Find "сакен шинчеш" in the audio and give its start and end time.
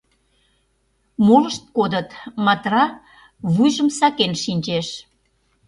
3.97-4.87